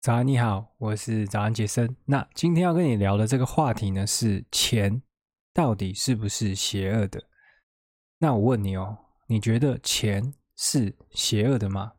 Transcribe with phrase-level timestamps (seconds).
[0.00, 1.96] 早安，你好，我是早安杰森。
[2.04, 5.02] 那今天要跟你聊的这个话题呢，是钱
[5.52, 7.20] 到底是不是邪恶的？
[8.18, 11.94] 那我问你哦，你觉得钱是邪恶的吗？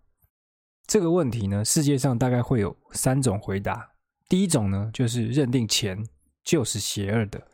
[0.87, 3.91] 这个问题呢，世界上大概会有三种回答。
[4.29, 6.01] 第一种呢，就是认定钱
[6.41, 7.45] 就是邪恶的。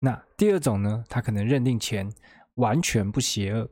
[0.00, 2.12] 那第二种呢，他可能认定钱
[2.54, 3.70] 完全不邪恶。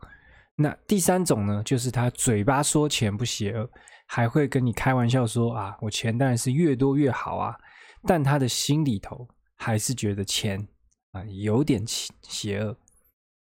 [0.60, 3.68] 那第三种呢，就是他嘴巴说钱不邪恶。
[4.12, 7.56] 还会跟你开玩笑说啊，我钱当然是越多越好啊，
[8.02, 10.66] 但他的心里头还是觉得钱
[11.12, 12.76] 啊有点邪邪恶。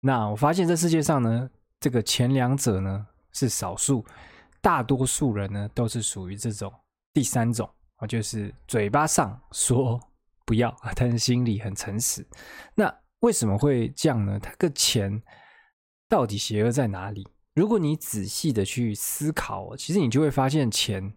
[0.01, 4.05] 那我发现这世界上呢，这个前两者呢是少数，
[4.61, 6.73] 大多数人呢都是属于这种
[7.13, 10.01] 第三种啊，就是嘴巴上说
[10.45, 12.27] 不要， 但是心里很诚实。
[12.75, 14.37] 那为什么会这样呢？
[14.41, 15.23] 他个钱
[16.11, 17.27] 到底邪恶在哪里？
[17.55, 21.15] 如果你仔细的去思考，其实你就会发现钱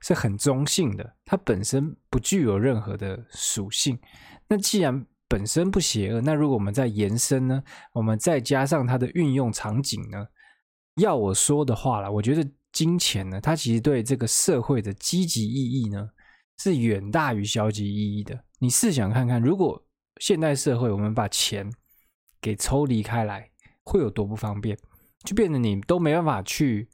[0.00, 3.98] 是很中性的，它本身不具有任何的属性。
[4.46, 10.24] 那既然本身不邪恶，那如果我们再延伸呢，我们再加上它的运用场景呢，
[10.94, 16.08] 要我说的话了，我觉得金钱呢，它其实对这个社会的积极意义呢，
[16.58, 18.38] 是远大于消极意义的。
[18.60, 19.84] 你试想看看，如果
[20.20, 21.68] 现代社会我们把钱
[22.40, 23.50] 给抽离开来，
[23.88, 24.76] 会有多不方便？
[25.24, 26.86] 就变得你都没办法去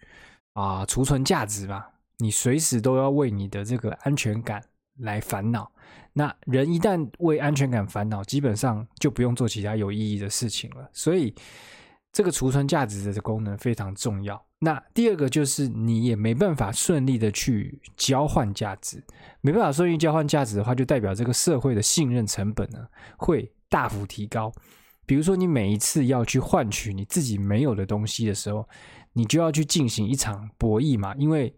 [0.53, 4.62] 啊、呃、储存价值吧，你随时都要为你的这个安全感
[5.01, 5.70] 来烦恼。
[6.12, 10.89] 那人一旦为安全感烦恼，基本上就不用做其他有意义的事情了。
[10.92, 11.34] 所以
[12.12, 14.41] 这个储存价值的功能非常重要。
[14.61, 19.03] 那第二个就是你也没办法顺利的去交换价值，
[19.42, 22.86] 没办法顺利交换价值的话，就代表这个社会的信任成本呢
[23.19, 24.51] 会大幅提高。
[25.06, 28.69] 比如说，你每一次要去换取你自己没有的东西的时候，
[29.12, 31.55] 你就要去进行一场博弈嘛，因为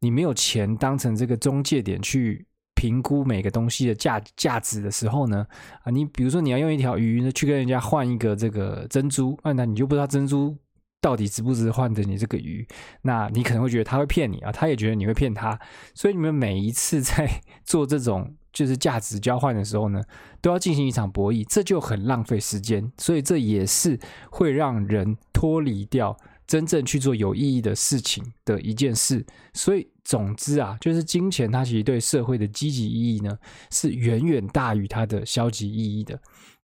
[0.00, 5.46] 你没有钱当成这个中介点去评估每个东西的价价值的时候呢，
[5.82, 10.56] 啊，你比如说你要用一条鱼呢去跟人家换一个这个珍珠，那那你就不知道珍珠
[11.00, 12.66] 到底值不值换的你这个鱼，
[13.02, 15.58] 那你可能会觉得他会骗你啊，他也觉得你会骗他，
[15.94, 17.28] 所以你们每一次在
[17.64, 18.36] 做这种。
[18.52, 20.02] 就是价值交换的时候呢，
[20.40, 23.98] 都要进行一场博弈，这就很浪费时间，所以这也是
[24.30, 26.16] 会让人脱离掉
[26.46, 29.24] 真正去做有意义的事情的一件事。
[29.54, 33.38] 所以，总之啊，就是金钱它其实对社会的积极意义呢，
[33.70, 36.20] 是远远大于它的消极意义的。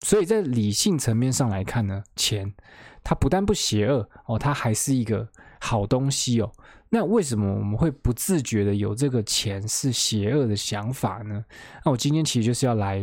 [0.04, 2.52] 所以在理性层面上来看呢，钱
[3.04, 5.28] 它不但不邪恶哦，它还是一个
[5.60, 6.52] 好东西哦。
[6.94, 11.42] 那为什么我们会不自觉的有这个钱是邪恶的想法呢？
[11.82, 13.02] 那我今天其实就是要来，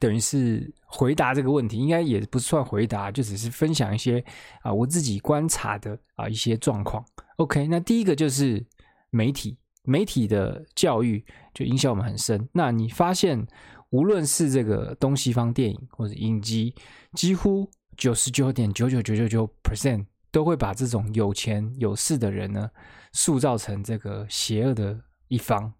[0.00, 4.24] 等于是回答这个问题，应该也不算回答，就只是分享一些
[4.62, 7.04] 啊我自己观察的啊一些状况。
[7.36, 8.64] OK，那第一个就是
[9.10, 11.22] 媒体，媒体的教育
[11.52, 12.48] 就影响我们很深。
[12.52, 13.46] 那你发现，
[13.90, 16.74] 无论是这个东西方电影或者影集，
[17.12, 20.06] 几乎九十九点九九九九九 percent。
[20.38, 22.70] 都会把这种有钱有势的人呢，
[23.12, 25.72] 塑造成这个邪恶的一方，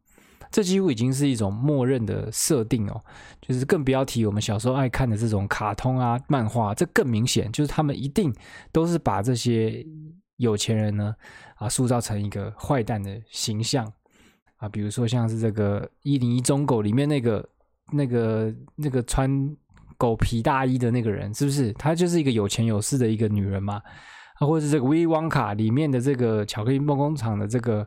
[0.50, 3.00] 这几乎已经是一种默认的设定哦。
[3.40, 8.34] 就是更不要提我们小时候爱看的这种卡通啊、漫画，这更明显，就是他们一定
[8.72, 9.86] 都是把这些
[10.38, 11.14] 有钱人呢
[11.54, 13.86] 啊塑造成一个坏蛋的形象
[14.56, 14.68] 啊。
[14.68, 17.48] 比如说像是这个《一零一忠狗》里面那个
[17.92, 19.56] 那个那个穿
[19.96, 21.72] 狗皮大衣的那个人，是不是？
[21.74, 23.80] 他就是一个有钱有势的一个女人嘛。
[24.38, 27.86] 啊，或者是这个《威利旺卡》里面的这个巧克力梦工厂的这个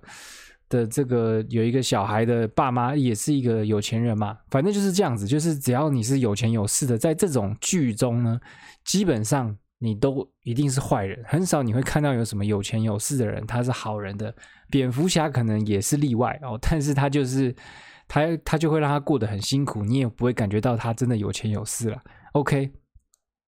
[0.69, 8.39] 的这个有一个小孩的爸妈也是一个有钱人嘛，反正就是这样子，就是只要你是有钱有势的，在这种剧中呢，
[8.83, 14.33] 基本上你都一定是坏人，很少你会看到有什么有钱有势的人他是好人的。
[14.69, 17.53] 蝙蝠侠可能也是例外哦，但是他就是
[18.07, 22.01] 他他就会让他过得很辛苦，你也不会感觉到他真的有钱有势了。
[22.31, 22.71] OK，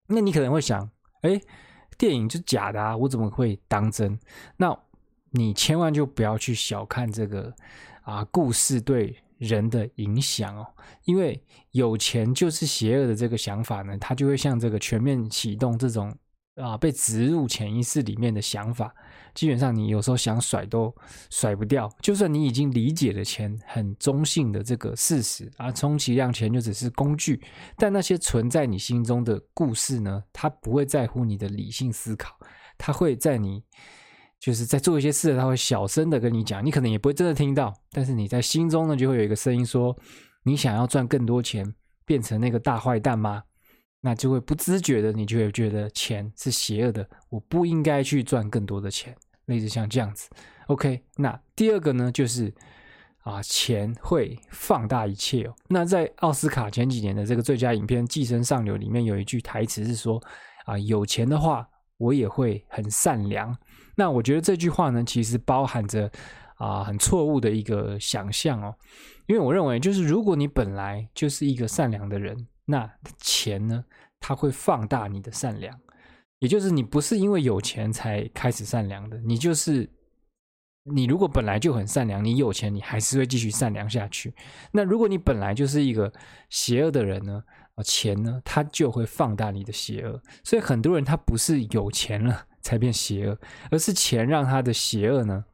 [0.08, 0.90] 那你可能会想，
[1.22, 1.42] 哎。
[1.98, 4.18] 电影就假的啊，我怎么会当真？
[4.58, 4.78] 那
[5.32, 7.54] 你千万就不要去小看这个
[8.02, 10.68] 啊故事对人的影响哦，
[11.06, 11.42] 因为
[11.72, 16.16] 有钱就是邪恶的这个想法呢，它就会像这个全面启动这种
[16.56, 18.94] 啊被植入潜意识里面的想法。
[19.34, 20.94] 基本上，你有时候想甩都
[21.32, 21.92] 甩不掉。
[22.02, 27.42] 就算你已经理解了钱很中性的这个事实啊，充其量钱就只是工具。
[27.76, 32.38] 但那些存在你心中的故事呢，它不会在乎你的理性思考，
[32.78, 33.64] 它会在你
[34.40, 39.98] 就是在做一些事，它会小声的跟你讲，你可能也不会真的听到，但是你在心中呢，就会有一个声音说：
[40.44, 41.74] 你想要赚更多钱，
[42.06, 43.42] 变成那个大坏蛋吗？
[44.06, 49.16] 那就会不自觉的，你就会觉得钱是邪恶的，我不应该去赚更多的钱，
[49.46, 50.30] 类似像这样子。
[50.68, 52.54] OK，那第二个呢，就是
[53.22, 55.56] 啊，钱会放大一切哦。
[55.70, 60.22] 那在奥斯卡前几年的这个最佳影片《寄生上流》里面有一句台词是说
[60.68, 61.66] ：“啊，有钱的话，
[61.98, 63.58] 我也会很善良。”
[63.96, 66.12] 那我觉得这句话呢，其实包含着
[66.56, 68.76] 啊很错误的一个想象哦。
[69.28, 73.86] 因为我认为，就是如果你本来就是一个善良的人，那钱呢，
[74.20, 75.80] 它会放大你的善良。
[76.40, 79.90] 也就是你不是因为有钱才开始善良的，你就是。
[80.86, 84.34] 你如果本来就很善良，你有钱，你还是会继续善良下去。
[84.70, 86.12] 那如果你本来就是一个
[86.50, 87.42] 邪恶的人呢？
[87.76, 90.22] 啊，钱呢，它就会放大你的邪恶。
[90.44, 93.40] 所以很多人他不是有钱了才变邪恶，
[93.72, 95.46] 而是钱让他的邪恶呢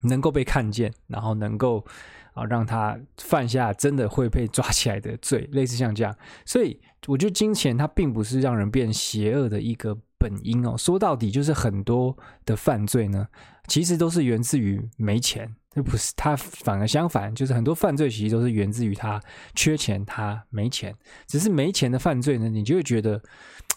[0.00, 1.86] 能够被看见，然后能够
[2.34, 6.16] 啊让他犯下真的会被抓起来的罪，类似像这样。
[6.44, 10.76] 所以我觉得金钱它并不是让人变邪恶的一个本因哦。
[10.76, 13.28] 说到底就是很多的犯罪呢。
[13.68, 19.22] 其实都是源自于没钱，这不是他，反而相反，就是很多犯罪其实都是源自于他
[19.54, 20.92] 缺钱，他没钱。
[21.28, 23.22] 只是没钱的犯罪呢，你就会觉得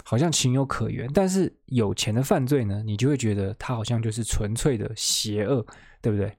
[0.04, 5.64] 好像情有可原；但是有钱的犯罪呢，你就会觉得他好像就是纯粹的邪恶，
[6.02, 6.36] 对不对？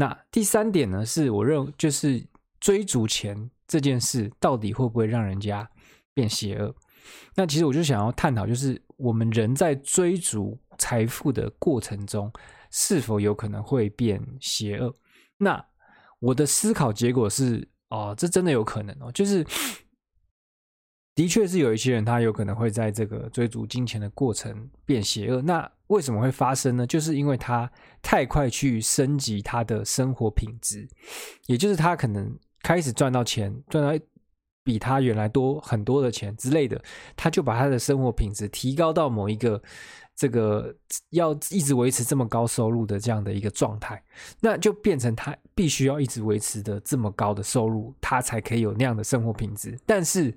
[0.00, 2.26] 那第三点呢，是我认就是
[2.58, 5.68] 追逐钱这件事到底会不会让人家
[6.14, 6.74] 变邪恶？
[7.34, 12.32] 那其实我就想要探讨，就是我们人在追逐财富的过程中。
[12.72, 14.94] 是否有可能会变邪恶？
[15.38, 15.60] 那
[16.20, 19.10] 我的思考结果是，哦，这真的有可能哦。
[19.10, 19.44] 就是，
[21.16, 25.42] 的确是有一些人，他有可能会在这个追逐金钱的过程变邪恶。
[25.42, 26.86] 那为什么会发生呢？
[26.86, 27.70] 就是因为他
[28.02, 30.88] 太快去升级他的生活品质，
[31.46, 34.04] 也就是他可能开始赚到钱，赚到
[34.64, 36.82] 比他原来多很多的钱之类的，
[37.14, 39.62] 他就把他的生活品质提高到某一个。
[40.16, 40.76] 这个
[41.12, 44.04] 要一直维持这么高收入的这样的一个状态，
[44.38, 49.78] 那就变成他必须要一直维持的这么高的收入，他才可以有那样的生活品质。
[49.84, 50.34] 但是，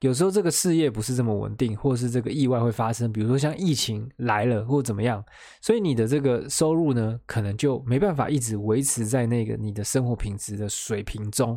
[0.00, 5.24] 有时候这个事业不是这么稳定，或是这个意外会发生，比如说像疫情来了或怎么样，
[5.60, 11.56] 所以你的这个收入呢，可能就没办法一直维持在那个你的生活品质的水平中。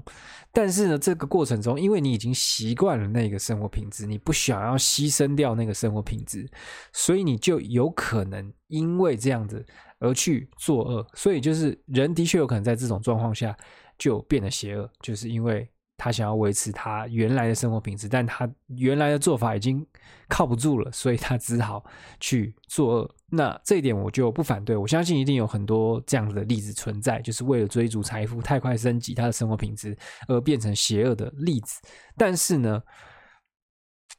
[0.54, 6.48] 但是呢，这个过程中，因为你已经习惯了那个生活品质，你不想要牺牲掉那个生活品质，
[6.94, 9.66] 所以你就有可能因为这样子
[10.00, 11.08] 而去作恶。
[11.14, 13.56] 所以就是人的确有可能在这种状况下
[13.98, 15.70] 就变得邪恶，就是因为。
[16.02, 19.86] 他想要维持他原来的生活品质，但他原来的做法已经
[20.30, 21.84] 靠不住了，所以他只好
[22.22, 23.16] 去作恶。
[23.30, 29.94] 那这一点我就不反对，我相信一定有很多这样子的例子存在，就是为了追逐财富，太快升级他的生活品质
[30.30, 31.82] 而变成邪恶的例子。
[32.16, 32.82] 但是呢，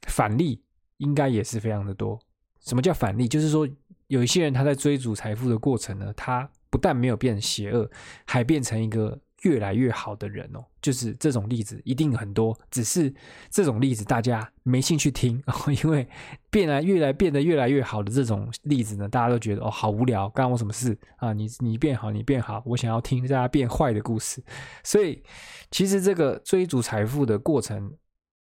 [0.07, 0.63] 反例
[0.99, 2.21] 应该也是非常的多。
[2.61, 3.27] 什么叫反例？
[3.27, 3.67] 就是说
[4.11, 7.91] 有一些人他在追逐财富的过程呢，他不但没有变邪恶，
[8.27, 9.19] 还变成一个。
[9.43, 13.11] 越来越好的人哦，就是这种例子一定很多，只是
[13.49, 16.07] 这种例子大家没兴趣听哦， 因为
[16.51, 21.33] 变来越来变得越来越好的这种例子呢，大家都觉得哦好无聊，干我什么事啊？
[21.33, 24.45] 你你变好，你变好，我想要听大家变坏的故事。
[24.85, 25.23] 所以
[25.71, 27.97] 其实这个追逐财富的过程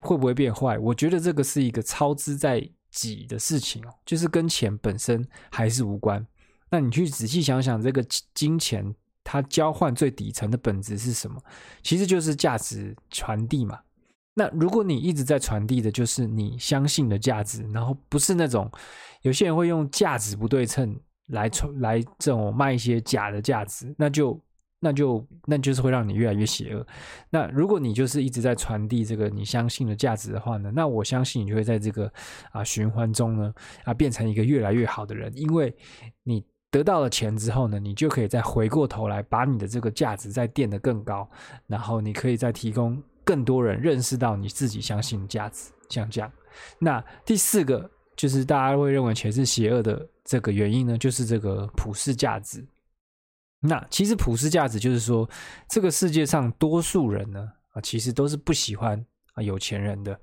[0.03, 0.79] 会不会变坏？
[0.79, 2.63] 我觉得这个是一个超支在
[3.03, 6.27] 己的事情哦，就是跟钱本身还是无关。
[6.71, 8.05] 那你去仔细想想，这个
[8.35, 8.95] 金钱。
[9.29, 11.37] 它交换最底层的本质是什么？
[11.83, 13.77] 其实就是价值传递嘛。
[14.35, 18.71] 那如果你一直在传递的就是你相信的价值，然后不是那种
[19.23, 20.97] 有些人会用价值不对称
[21.31, 21.51] 来
[21.81, 24.41] 来这种卖一些假的价值，那就
[24.81, 26.87] 那就那就是会让你越来越邪恶。
[27.31, 32.13] 那如果你就是一直在传递这个你相信的价值的话呢，那我相信你就会在这个
[32.53, 33.53] 啊循环中呢
[33.85, 35.75] 啊变成一个越来越好的人，因为
[36.23, 36.45] 你。
[36.69, 41.27] 得到了钱之后呢，你就可以再回过头来把你的这个价值再垫得更高，
[41.67, 46.31] 然后你可以再提供更多人认识到你自己相信的价值，像这样。
[46.79, 52.63] 那第四个就是大家会认为钱是邪恶的这个原因呢，就是这个普世价值。
[53.61, 55.29] 那其实普世价值就是说，
[55.69, 60.19] 这个世界上多数人呢啊，其实都是不喜欢啊有钱人的。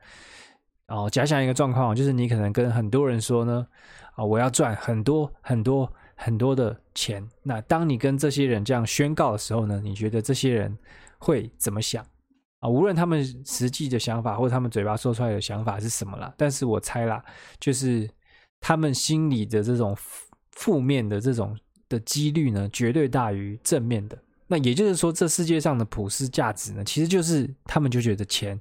[0.87, 3.65] 哦，假想一个状况，就是你可能跟很多人说呢，
[4.15, 5.91] 啊，我要赚很多很多。
[6.15, 10.77] 很多的钱，那当你跟这些人这样宣告的时候呢，你觉得这些人
[11.17, 12.05] 会怎么想
[12.59, 12.69] 啊？
[12.69, 17.21] 无论他们实际的想法或者他们嘴巴说出来的想法是什么啦，但是我猜啦，
[17.59, 18.07] 就是
[18.61, 19.97] 他们心里的这种
[20.51, 21.57] 负面的这种
[21.93, 24.17] 的几率呢，绝对大于正面的。
[24.47, 28.59] 那也就是说，这世界上的普世价值呢，其实就是他们就觉得钱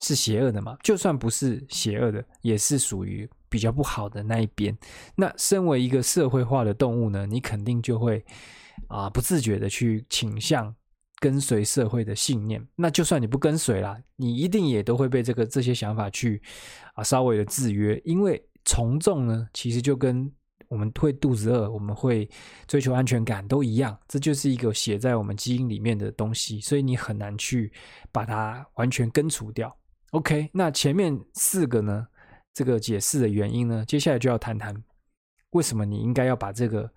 [0.00, 3.28] 是邪恶的嘛，就算不是邪恶的，也是属于。
[3.50, 4.76] 比较不好的那一边，
[5.14, 8.24] 那身为一个社会化的动物呢，你肯定就会
[8.88, 10.74] 啊、不自觉的去倾向
[11.20, 12.60] 跟随社会的信念。
[12.74, 16.42] 那就算你不跟随啦，你一定也都会被这个这些想法去
[16.94, 17.96] 啊稍微的制约。
[18.04, 20.28] 因为从众呢，其实就跟
[20.68, 22.28] 我们会肚子饿，我们会
[22.66, 27.72] 追求安全感都一样，这就是一个写在我们基因里面的东西，所以你很难去
[28.10, 29.74] 把它完全根除掉。
[30.10, 32.06] OK，那前面四个呢，
[32.52, 34.74] 这个解释的原因呢，接下来就要谈谈
[35.50, 36.88] 为什么你应该要把这个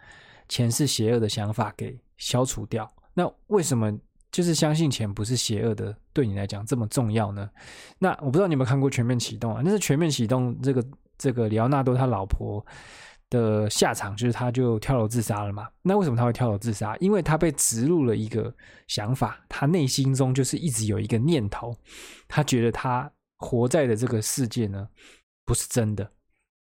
[0.47, 2.87] 钱是邪恶的想法给消除掉。
[3.13, 3.91] 那为什么
[4.31, 7.49] 就是相信钱不是邪恶的，对你来讲这么重要呢？
[7.97, 9.61] 那我不知道你有没有看过《全面启动》啊？
[9.63, 10.85] 那是《全面启动》这个
[11.17, 12.63] 这个里奥纳多他老婆。
[13.29, 15.67] 的下场就是他就跳楼自杀了嘛？
[15.81, 16.95] 那为什么他会跳楼自杀？
[16.97, 18.53] 因为他被植入了一个
[18.87, 21.75] 想法，他内心中就是一直有一个念头，
[22.27, 24.87] 他觉得他活在的这个世界呢
[25.45, 26.09] 不是真的，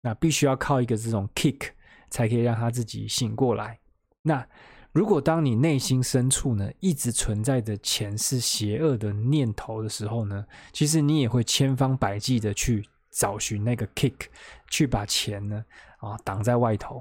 [0.03, 1.71] 那必须要靠一个这种 kick
[2.11, 3.81] 才可以让他自己醒过来。
[4.21, 4.47] 那
[4.93, 14.27] 如果当你内心深处呢一直存在着前世邪恶的念头的时候呢，其实你也会千方百计的去找寻那个 kick，
[14.69, 15.65] 去把钱呢。
[16.03, 17.01] 啊，挡在外头，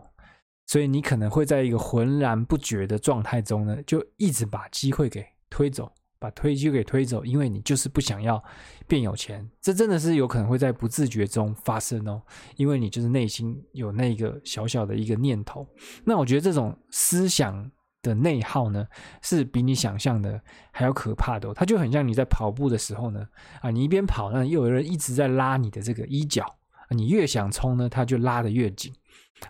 [0.67, 8.41] 所以你可能会在一个浑然不觉的状态中呢，就一直把机会给推走，把推机给推走，因为你就是不想要
[8.87, 9.49] 变有钱。
[9.59, 12.21] 这真的是有可能会在不自觉中发生哦，
[12.57, 15.67] 因为你就是内心有那个小小的一个念头。
[16.05, 17.71] 那我觉得这种思想
[18.03, 18.85] 的内耗呢，
[19.23, 20.39] 是比你想象的
[20.71, 21.53] 还要可怕的哦。
[21.55, 23.27] 它就很像你在跑步的时候呢，
[23.61, 26.45] 啊，你一边跑呢，又有人一直在拉你的这个衣角。
[26.93, 28.93] 你越想冲呢，他就拉得越紧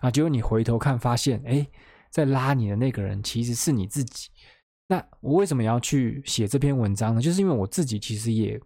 [0.00, 0.10] 啊！
[0.10, 1.66] 结果你回头看，发现哎，
[2.10, 4.28] 在拉你的那个人其实是你自己。
[4.86, 7.20] 那我为什么要去写这篇文章呢？
[7.20, 8.60] 就是因为我自己其实也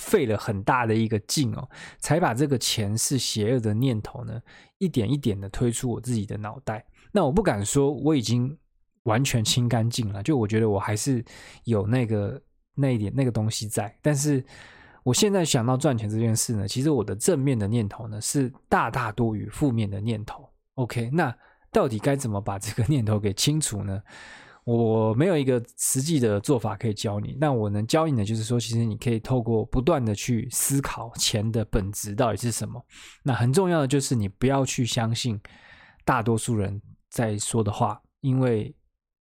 [0.00, 1.68] 费了很大的一个劲哦，
[2.00, 4.40] 才把这个前世邪恶的念头呢，
[4.78, 6.84] 一点一点的推出我自己的脑袋。
[7.12, 8.58] 那我不敢说我已经
[9.04, 11.24] 完全清干净了，就我觉得我还是
[11.64, 12.42] 有那个
[12.74, 14.44] 那一点那个东西在，但是。
[15.06, 20.50] 我现在想到赚钱这件事呢，其实我的正面的念头呢是大大多于负面的念头。
[20.74, 21.32] OK，那
[21.70, 24.02] 到底该怎么把这个念头给清除呢？
[24.64, 27.38] 我没有一个实际的做法可以教你。
[27.40, 32.84] 那我能教你的就是说，其实你可以透过不断的去思考钱的本质到底是什么。
[33.22, 35.40] 那很重要的就是你不要去相信
[36.04, 38.74] 大多数人在说的话，因为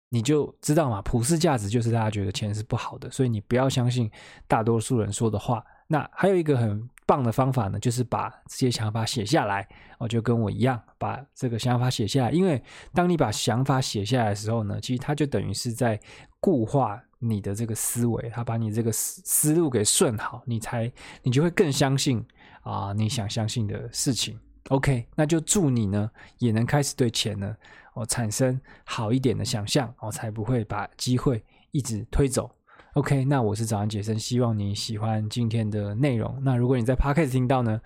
[0.09, 4.09] 你就知道嘛，普世价值就是大家觉得钱是不好的，所以你不要相信
[4.47, 5.63] 大多数人说的话。
[5.87, 9.67] 那还有一个很棒的方法呢，就是把这些想法写下来
[9.99, 12.31] 哦，就跟我一样，把这个想法写下来。
[12.31, 12.61] 因为
[12.93, 15.99] 当你把想法写下来的时候呢，其实它就等于是在
[16.39, 22.25] 固化你的这个思维，它把你这个思思路给顺好，你才你就会更相信
[22.63, 24.39] 啊你想相信的事情。
[24.69, 27.55] OK，那就祝你呢也能开始对钱呢
[27.93, 32.49] 哦产生好一点的想象哦，才不会把机会一直推走。
[32.95, 36.39] OK，那我是早安杰森，希望你喜欢今天的内容。
[36.41, 37.77] 那如果你在 Podcast 听到呢，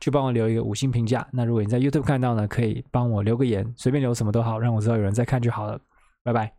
[0.00, 1.24] 就帮我留一个五星评价。
[1.32, 5.78] 那如果你在 YouTube 看到呢，可以帮我留个言，随便留什么都好，让我知道有人在看就好了。
[6.24, 6.55] 拜拜。